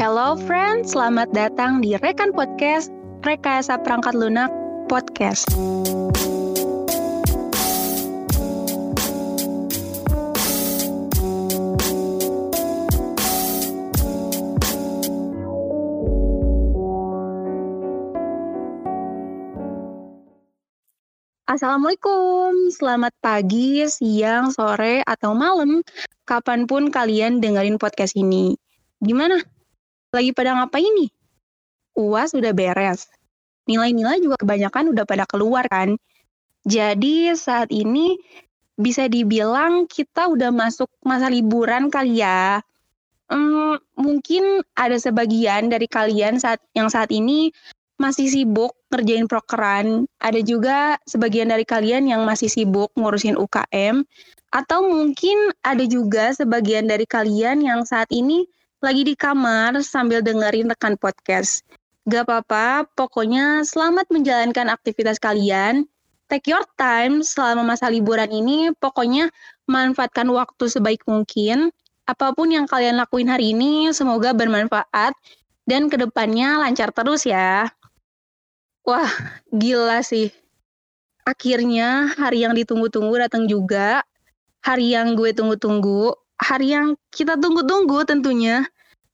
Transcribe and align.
Hello 0.00 0.32
friends, 0.32 0.96
selamat 0.96 1.28
datang 1.36 1.84
di 1.84 1.92
Rekan 1.92 2.32
Podcast, 2.32 2.88
Rekayasa 3.20 3.76
Perangkat 3.84 4.16
Lunak 4.16 4.48
Podcast. 4.88 5.44
Assalamualaikum, 21.44 22.72
selamat 22.72 23.12
pagi, 23.20 23.84
siang, 23.84 24.48
sore, 24.48 25.04
atau 25.04 25.36
malam, 25.36 25.84
kapan 26.24 26.64
pun 26.64 26.88
kalian 26.88 27.44
dengerin 27.44 27.76
podcast 27.76 28.16
ini. 28.16 28.56
Gimana? 29.04 29.59
Lagi 30.10 30.34
pada 30.34 30.58
ngapain 30.58 30.90
nih? 30.98 31.10
UAS 31.94 32.34
udah 32.34 32.50
beres. 32.50 33.06
Nilai-nilai 33.70 34.18
juga 34.18 34.34
kebanyakan 34.42 34.90
udah 34.90 35.06
pada 35.06 35.22
keluar 35.22 35.62
kan? 35.70 35.94
Jadi 36.66 37.30
saat 37.38 37.70
ini 37.70 38.18
bisa 38.74 39.06
dibilang 39.06 39.86
kita 39.86 40.26
udah 40.26 40.50
masuk 40.50 40.90
masa 41.06 41.30
liburan 41.30 41.94
kali 41.94 42.26
ya. 42.26 42.58
Hmm, 43.30 43.78
mungkin 43.94 44.66
ada 44.74 44.98
sebagian 44.98 45.70
dari 45.70 45.86
kalian 45.86 46.42
saat 46.42 46.58
yang 46.74 46.90
saat 46.90 47.14
ini 47.14 47.54
masih 48.00 48.26
sibuk 48.26 48.74
ngerjain 48.90 49.30
prokeran, 49.30 50.10
ada 50.18 50.40
juga 50.42 50.98
sebagian 51.06 51.54
dari 51.54 51.62
kalian 51.62 52.10
yang 52.10 52.26
masih 52.26 52.50
sibuk 52.50 52.90
ngurusin 52.98 53.38
UKM, 53.38 54.02
atau 54.50 54.80
mungkin 54.82 55.54
ada 55.62 55.84
juga 55.86 56.34
sebagian 56.34 56.90
dari 56.90 57.06
kalian 57.06 57.62
yang 57.62 57.86
saat 57.86 58.10
ini 58.10 58.50
lagi 58.80 59.04
di 59.04 59.12
kamar 59.12 59.76
sambil 59.84 60.24
dengerin 60.24 60.72
rekan 60.72 60.96
podcast. 60.96 61.60
Gak 62.08 62.24
apa-apa, 62.24 62.88
pokoknya 62.96 63.60
selamat 63.60 64.08
menjalankan 64.08 64.72
aktivitas 64.72 65.20
kalian. 65.20 65.84
Take 66.32 66.48
your 66.48 66.64
time 66.80 67.20
selama 67.20 67.76
masa 67.76 67.92
liburan 67.92 68.32
ini, 68.32 68.72
pokoknya 68.80 69.28
manfaatkan 69.68 70.24
waktu 70.32 70.64
sebaik 70.72 71.04
mungkin. 71.04 71.68
Apa 72.08 72.32
pun 72.32 72.48
yang 72.48 72.64
kalian 72.64 72.96
lakuin 72.96 73.28
hari 73.28 73.52
ini, 73.52 73.92
semoga 73.92 74.32
bermanfaat 74.32 75.12
dan 75.68 75.92
ke 75.92 76.00
depannya 76.00 76.56
lancar 76.64 76.88
terus 76.96 77.28
ya. 77.28 77.68
Wah, 78.88 79.12
gila 79.52 80.00
sih. 80.00 80.32
Akhirnya 81.28 82.16
hari 82.16 82.48
yang 82.48 82.56
ditunggu-tunggu 82.56 83.28
datang 83.28 83.44
juga. 83.44 84.00
Hari 84.64 84.96
yang 84.96 85.12
gue 85.20 85.36
tunggu-tunggu, 85.36 86.16
hari 86.40 86.72
yang 86.72 86.96
kita 87.12 87.36
tunggu-tunggu 87.36 88.02
tentunya. 88.08 88.64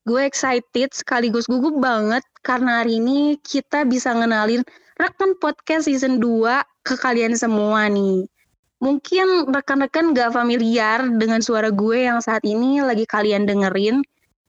Gue 0.06 0.22
excited 0.22 0.94
sekaligus 0.94 1.50
gugup 1.50 1.82
banget 1.82 2.22
karena 2.46 2.80
hari 2.80 3.02
ini 3.02 3.34
kita 3.42 3.82
bisa 3.82 4.14
ngenalin 4.14 4.62
rekan 4.96 5.34
podcast 5.42 5.90
season 5.90 6.22
2 6.22 6.62
ke 6.86 6.94
kalian 6.94 7.34
semua 7.34 7.90
nih. 7.90 8.30
Mungkin 8.78 9.50
rekan-rekan 9.50 10.14
gak 10.14 10.30
familiar 10.30 11.02
dengan 11.18 11.42
suara 11.42 11.74
gue 11.74 12.06
yang 12.06 12.22
saat 12.22 12.46
ini 12.46 12.78
lagi 12.86 13.02
kalian 13.02 13.50
dengerin. 13.50 14.06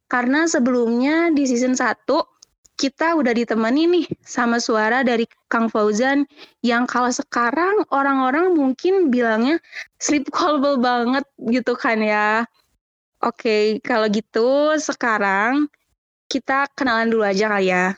Karena 0.08 0.46
sebelumnya 0.46 1.34
di 1.34 1.50
season 1.50 1.74
1 1.74 2.06
kita 2.78 3.18
udah 3.18 3.34
ditemani 3.34 3.90
nih 3.90 4.06
sama 4.22 4.62
suara 4.62 5.02
dari 5.02 5.26
Kang 5.50 5.66
Fauzan 5.66 6.30
yang 6.62 6.86
kalau 6.86 7.10
sekarang 7.10 7.82
orang-orang 7.90 8.54
mungkin 8.54 9.10
bilangnya 9.10 9.58
sleep 9.98 10.30
callable 10.30 10.78
banget 10.78 11.26
gitu 11.50 11.74
kan 11.74 11.98
ya. 11.98 12.46
Oke, 13.18 13.82
kalau 13.82 14.06
gitu 14.14 14.78
sekarang 14.78 15.66
kita 16.30 16.70
kenalan 16.78 17.10
dulu 17.10 17.26
aja 17.26 17.50
kali 17.50 17.74
ya. 17.74 17.98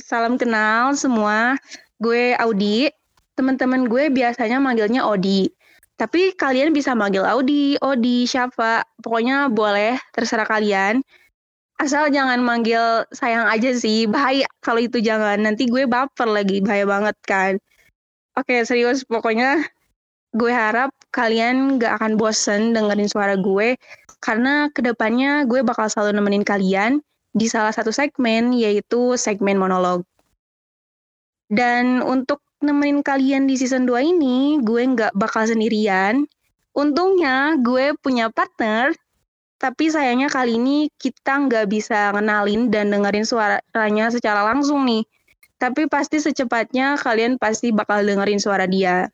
Salam 0.00 0.40
kenal 0.40 0.96
semua, 0.96 1.60
gue 2.00 2.32
Audi. 2.40 2.88
Teman-teman 3.36 3.84
gue 3.84 4.08
biasanya 4.08 4.56
manggilnya 4.56 5.04
Odi. 5.04 5.52
Tapi 6.00 6.32
kalian 6.32 6.72
bisa 6.72 6.96
manggil 6.96 7.28
Audi, 7.28 7.76
Odi, 7.82 8.24
siapa, 8.24 8.88
pokoknya 9.04 9.52
boleh, 9.52 10.00
terserah 10.16 10.48
kalian. 10.48 11.04
Asal 11.76 12.08
jangan 12.08 12.40
manggil 12.40 13.04
sayang 13.12 13.50
aja 13.50 13.74
sih. 13.74 14.06
Bahaya 14.08 14.46
kalau 14.62 14.80
itu 14.80 15.02
jangan. 15.02 15.42
Nanti 15.42 15.66
gue 15.66 15.84
baper 15.84 16.30
lagi. 16.30 16.62
Bahaya 16.62 16.86
banget 16.86 17.16
kan. 17.26 17.52
Oke 18.38 18.62
serius. 18.62 19.02
Pokoknya 19.04 19.60
gue 20.34 20.50
harap 20.50 20.90
kalian 21.14 21.78
gak 21.78 22.02
akan 22.02 22.18
bosen 22.18 22.74
dengerin 22.74 23.06
suara 23.06 23.38
gue 23.38 23.78
karena 24.18 24.68
ke 24.74 24.82
depannya 24.82 25.46
gue 25.46 25.62
bakal 25.62 25.86
selalu 25.86 26.18
nemenin 26.18 26.42
kalian 26.42 26.98
di 27.34 27.46
salah 27.46 27.70
satu 27.70 27.94
segmen 27.94 28.50
yaitu 28.50 29.14
segmen 29.14 29.54
monolog 29.54 30.02
dan 31.48 32.02
untuk 32.02 32.42
nemenin 32.58 33.06
kalian 33.06 33.46
di 33.46 33.54
season 33.54 33.86
2 33.86 34.14
ini 34.18 34.58
gue 34.60 34.82
gak 34.98 35.14
bakal 35.14 35.46
sendirian 35.46 36.26
untungnya 36.74 37.54
gue 37.62 37.94
punya 38.02 38.26
partner 38.34 38.90
tapi 39.64 39.88
sayangnya 39.88 40.28
kali 40.28 40.60
ini 40.60 40.90
kita 40.98 41.46
nggak 41.48 41.70
bisa 41.72 42.12
ngenalin 42.12 42.68
dan 42.68 42.92
dengerin 42.92 43.24
suaranya 43.24 44.12
secara 44.12 44.44
langsung 44.44 44.84
nih. 44.84 45.08
Tapi 45.56 45.88
pasti 45.88 46.20
secepatnya 46.20 47.00
kalian 47.00 47.40
pasti 47.40 47.72
bakal 47.72 48.04
dengerin 48.04 48.42
suara 48.42 48.68
dia. 48.68 49.08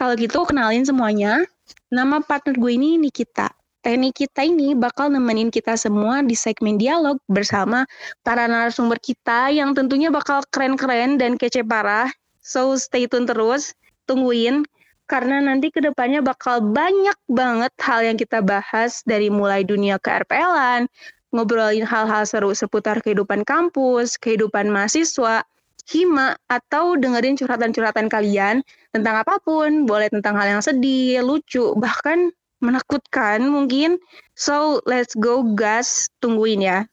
Kalau 0.00 0.16
gitu 0.16 0.48
kenalin 0.48 0.80
semuanya. 0.80 1.44
Nama 1.92 2.24
partner 2.24 2.56
gue 2.56 2.72
ini 2.72 2.96
Nikita. 2.96 3.52
Teknik 3.84 4.24
kita 4.24 4.48
ini 4.48 4.72
bakal 4.72 5.12
nemenin 5.12 5.52
kita 5.52 5.76
semua 5.76 6.24
di 6.24 6.32
segmen 6.32 6.80
dialog 6.80 7.20
bersama 7.28 7.84
para 8.24 8.48
narasumber 8.48 8.96
kita 8.96 9.52
yang 9.52 9.76
tentunya 9.76 10.08
bakal 10.08 10.40
keren-keren 10.48 11.20
dan 11.20 11.36
kece 11.36 11.60
parah. 11.60 12.08
So 12.40 12.80
stay 12.80 13.12
tune 13.12 13.28
terus, 13.28 13.76
tungguin 14.08 14.64
karena 15.04 15.44
nanti 15.44 15.68
ke 15.68 15.84
depannya 15.84 16.24
bakal 16.24 16.64
banyak 16.64 17.18
banget 17.28 17.72
hal 17.84 18.00
yang 18.00 18.16
kita 18.16 18.40
bahas 18.40 19.04
dari 19.04 19.28
mulai 19.28 19.68
dunia 19.68 20.00
ke 20.00 20.24
RPL-an, 20.24 20.88
ngobrolin 21.36 21.84
hal-hal 21.84 22.24
seru 22.24 22.56
seputar 22.56 23.04
kehidupan 23.04 23.44
kampus, 23.44 24.16
kehidupan 24.16 24.72
mahasiswa, 24.72 25.44
hima, 25.88 26.36
atau 26.50 26.98
dengerin 26.98 27.38
curhatan-curhatan 27.38 28.10
kalian 28.10 28.60
tentang 28.92 29.22
apa 29.22 29.38
pun, 29.40 29.86
boleh 29.86 30.10
tentang 30.12 30.36
hal 30.36 30.58
yang 30.58 30.62
sedih, 30.62 31.24
lucu, 31.24 31.72
bahkan 31.78 32.32
menakutkan 32.60 33.44
mungkin. 33.48 33.96
So, 34.36 34.84
let's 34.84 35.16
go 35.16 35.42
guys, 35.56 36.12
tungguin 36.20 36.64
ya. 36.64 36.84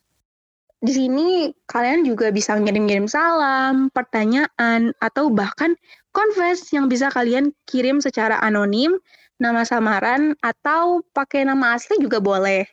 Di 0.78 0.94
sini 0.94 1.50
kalian 1.66 2.06
juga 2.06 2.30
bisa 2.30 2.54
ngirim-ngirim 2.54 3.10
salam, 3.10 3.90
pertanyaan, 3.92 4.94
atau 5.02 5.34
bahkan 5.34 5.74
confess 6.14 6.70
yang 6.70 6.86
bisa 6.86 7.10
kalian 7.10 7.50
kirim 7.66 7.98
secara 7.98 8.38
anonim, 8.46 8.96
nama 9.42 9.66
samaran, 9.66 10.38
atau 10.46 11.02
pakai 11.18 11.50
nama 11.50 11.74
asli 11.74 11.98
juga 11.98 12.22
boleh. 12.22 12.70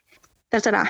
Terserah. 0.53 0.87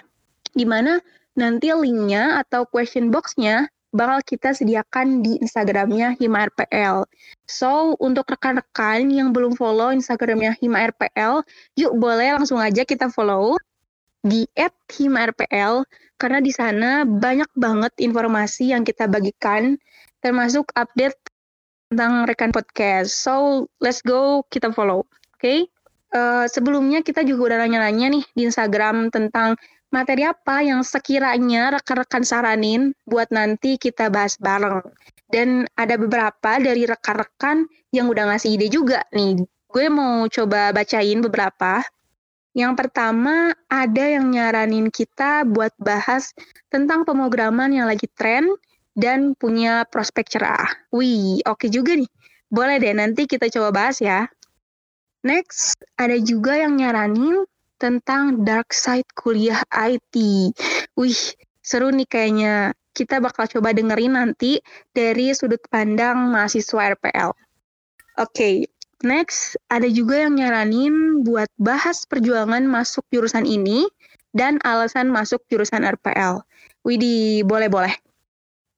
Di 0.51 0.67
mana 0.67 0.99
nanti 1.35 1.71
linknya 1.71 2.39
atau 2.43 2.67
question 2.67 3.11
boxnya 3.11 3.67
bakal 3.95 4.19
kita 4.27 4.51
sediakan 4.51 5.23
di 5.23 5.39
Instagramnya 5.39 6.19
Hima 6.19 6.51
RPL. 6.51 7.07
So, 7.47 7.95
untuk 8.03 8.27
rekan-rekan 8.27 9.07
yang 9.07 9.31
belum 9.31 9.55
follow 9.55 9.95
Instagramnya 9.95 10.59
Hima 10.59 10.91
RPL, 10.91 11.41
yuk 11.79 11.95
boleh 11.95 12.35
langsung 12.35 12.59
aja 12.59 12.83
kita 12.83 13.07
follow 13.07 13.55
di 14.25 14.43
@himarpl 14.91 15.85
karena 16.17 16.39
di 16.41 16.49
sana 16.49 17.05
banyak 17.05 17.47
banget 17.53 17.93
informasi 18.01 18.73
yang 18.73 18.81
kita 18.81 19.05
bagikan 19.05 19.77
termasuk 20.19 20.73
update 20.73 21.15
tentang 21.93 22.25
rekan 22.25 22.49
podcast. 22.49 23.13
So, 23.13 23.65
let's 23.79 24.01
go 24.01 24.43
kita 24.49 24.73
follow. 24.73 25.05
Oke? 25.37 25.39
Okay? 25.39 25.59
Uh, 26.15 26.43
eh, 26.43 26.45
sebelumnya 26.49 27.03
kita 27.05 27.21
juga 27.27 27.53
udah 27.53 27.57
nanya-nanya 27.67 28.07
nih 28.17 28.25
di 28.33 28.41
Instagram 28.47 29.13
tentang 29.13 29.59
materi 29.95 30.27
apa 30.27 30.59
yang 30.59 30.83
sekiranya 30.83 31.79
rekan-rekan 31.79 32.27
saranin 32.27 32.91
buat 33.07 33.31
nanti 33.31 33.79
kita 33.79 34.11
bahas 34.11 34.35
bareng. 34.35 34.83
Dan 35.31 35.63
ada 35.79 35.95
beberapa 35.95 36.59
dari 36.59 36.83
rekan-rekan 36.83 37.63
yang 37.95 38.11
udah 38.11 38.35
ngasih 38.35 38.59
ide 38.59 38.67
juga 38.67 39.07
nih. 39.15 39.39
Gue 39.71 39.87
mau 39.87 40.27
coba 40.27 40.75
bacain 40.75 41.23
beberapa. 41.23 41.79
Yang 42.55 42.73
pertama, 42.75 43.55
ada 43.71 44.03
yang 44.03 44.31
nyaranin 44.31 44.91
kita 44.91 45.47
buat 45.47 45.71
bahas 45.79 46.35
tentang 46.67 47.07
pemrograman 47.07 47.71
yang 47.71 47.87
lagi 47.87 48.07
tren 48.19 48.51
dan 48.95 49.35
punya 49.35 49.87
prospek 49.87 50.27
cerah. 50.27 50.67
Wih, 50.91 51.39
oke 51.47 51.67
okay 51.67 51.69
juga 51.71 51.95
nih. 51.95 52.07
Boleh 52.47 52.79
deh 52.79 52.95
nanti 52.95 53.27
kita 53.27 53.51
coba 53.51 53.71
bahas 53.71 53.99
ya. 53.99 54.27
Next, 55.25 55.75
ada 55.99 56.15
juga 56.21 56.55
yang 56.55 56.79
nyaranin 56.79 57.43
tentang 57.77 58.43
dark 58.47 58.71
side 58.71 59.07
kuliah 59.15 59.61
IT. 59.71 60.15
Wih, 60.95 61.21
seru 61.59 61.91
nih 61.91 62.07
kayaknya. 62.07 62.73
Kita 62.95 63.19
bakal 63.19 63.51
coba 63.51 63.75
dengerin 63.75 64.15
nanti 64.15 64.63
dari 64.95 65.35
sudut 65.35 65.59
pandang 65.67 66.31
mahasiswa 66.31 66.95
RPL. 66.95 67.35
Oke, 67.35 67.43
okay. 68.15 68.55
next 69.03 69.59
ada 69.67 69.83
juga 69.91 70.23
yang 70.23 70.39
nyaranin 70.39 71.19
buat 71.27 71.51
bahas 71.59 72.07
perjuangan 72.07 72.63
masuk 72.63 73.03
jurusan 73.11 73.43
ini 73.43 73.83
dan 74.31 74.63
alasan 74.63 75.11
masuk 75.11 75.43
jurusan 75.51 75.83
RPL. 75.83 76.39
Widih, 76.87 77.43
boleh-boleh. 77.43 77.91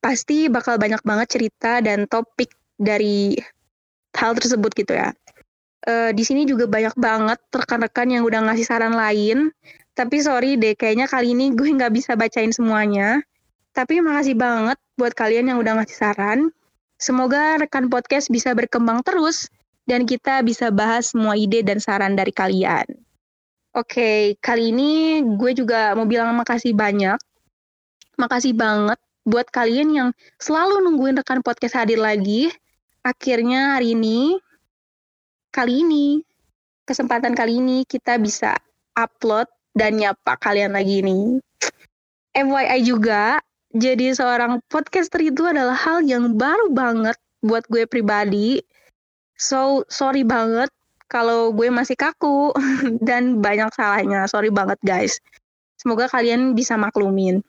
Pasti 0.01 0.49
bakal 0.49 0.81
banyak 0.81 1.05
banget 1.05 1.37
cerita 1.37 1.77
dan 1.85 2.09
topik 2.09 2.49
dari 2.73 3.37
hal 4.17 4.33
tersebut 4.33 4.73
gitu 4.73 4.97
ya. 4.97 5.13
Uh, 5.87 6.11
di 6.11 6.27
sini 6.27 6.43
juga 6.43 6.67
banyak 6.67 6.99
banget 6.99 7.39
rekan-rekan 7.47 8.11
yang 8.11 8.27
udah 8.27 8.43
ngasih 8.51 8.67
saran 8.67 8.91
lain. 8.91 9.55
Tapi 9.95 10.19
sorry 10.19 10.59
deh, 10.59 10.75
kayaknya 10.75 11.07
kali 11.07 11.31
ini 11.31 11.55
gue 11.55 11.71
nggak 11.71 11.95
bisa 11.95 12.19
bacain 12.19 12.51
semuanya. 12.51 13.23
Tapi 13.71 14.03
makasih 14.03 14.35
banget 14.35 14.75
buat 14.99 15.15
kalian 15.15 15.53
yang 15.53 15.57
udah 15.63 15.79
ngasih 15.79 15.97
saran. 15.97 16.51
Semoga 16.99 17.61
rekan 17.61 17.87
podcast 17.87 18.27
bisa 18.27 18.51
berkembang 18.51 18.99
terus 19.05 19.47
dan 19.87 20.03
kita 20.03 20.43
bisa 20.43 20.73
bahas 20.73 21.15
semua 21.15 21.39
ide 21.39 21.63
dan 21.63 21.79
saran 21.79 22.17
dari 22.17 22.35
kalian. 22.35 22.85
Oke, 23.77 23.93
okay, 23.93 24.19
kali 24.41 24.73
ini 24.73 25.21
gue 25.37 25.53
juga 25.53 25.93
mau 25.93 26.09
bilang 26.09 26.33
makasih 26.33 26.73
banyak. 26.73 27.15
Makasih 28.17 28.57
banget 28.57 28.97
buat 29.23 29.45
kalian 29.53 29.89
yang 29.93 30.09
selalu 30.41 30.81
nungguin 30.81 31.15
rekan 31.21 31.45
podcast 31.45 31.77
hadir 31.77 32.01
lagi. 32.01 32.49
Akhirnya 33.05 33.77
hari 33.77 33.93
ini, 33.93 34.41
kali 35.57 35.81
ini, 35.81 36.21
kesempatan 36.85 37.33
kali 37.33 37.57
ini 37.57 37.81
kita 37.89 38.21
bisa 38.21 38.53
upload 38.93 39.49
dan 39.73 39.97
nyapa 39.97 40.37
kalian 40.37 40.77
lagi 40.77 41.01
nih. 41.01 41.41
FYI 42.37 42.85
juga, 42.85 43.41
jadi 43.73 44.13
seorang 44.13 44.61
podcaster 44.69 45.17
itu 45.25 45.49
adalah 45.49 45.73
hal 45.73 46.05
yang 46.05 46.37
baru 46.37 46.69
banget 46.69 47.17
buat 47.41 47.65
gue 47.73 47.89
pribadi. 47.89 48.61
So, 49.33 49.81
sorry 49.89 50.21
banget 50.21 50.69
kalau 51.09 51.49
gue 51.49 51.73
masih 51.73 51.97
kaku 51.97 52.53
dan 53.07 53.41
banyak 53.41 53.73
salahnya. 53.73 54.29
Sorry 54.29 54.53
banget 54.53 54.77
guys. 54.85 55.17
Semoga 55.81 56.05
kalian 56.05 56.53
bisa 56.53 56.77
maklumin. 56.77 57.41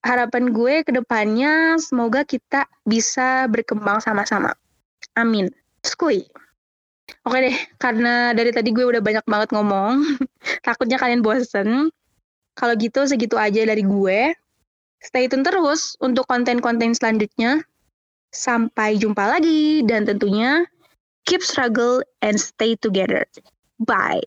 Harapan 0.00 0.48
gue 0.56 0.80
ke 0.80 0.96
depannya 0.96 1.76
semoga 1.76 2.24
kita 2.24 2.64
bisa 2.88 3.44
berkembang 3.52 4.00
sama-sama. 4.00 4.56
Amin. 5.12 5.52
Skui. 5.84 6.24
Oke 7.28 7.44
deh, 7.44 7.58
karena 7.76 8.32
dari 8.32 8.48
tadi 8.56 8.72
gue 8.72 8.88
udah 8.88 9.04
banyak 9.04 9.20
banget 9.28 9.52
ngomong, 9.52 10.00
takutnya 10.66 10.96
kalian 10.96 11.20
bosen. 11.20 11.92
Kalau 12.56 12.72
gitu 12.80 13.04
segitu 13.04 13.36
aja 13.36 13.68
dari 13.68 13.84
gue. 13.84 14.32
Stay 15.04 15.28
tune 15.28 15.44
terus 15.44 15.92
untuk 16.00 16.24
konten-konten 16.24 16.96
selanjutnya. 16.96 17.60
Sampai 18.32 18.96
jumpa 18.96 19.28
lagi 19.28 19.84
dan 19.84 20.08
tentunya 20.08 20.64
keep 21.28 21.44
struggle 21.44 22.00
and 22.24 22.40
stay 22.40 22.80
together. 22.80 23.28
Bye. 23.84 24.24